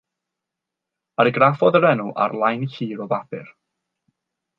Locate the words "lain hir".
2.45-3.05